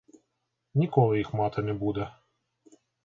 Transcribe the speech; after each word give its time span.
Ніколи 0.73 1.17
їх 1.17 1.33
мати 1.33 1.61
не 1.61 1.73
буде. 1.73 2.07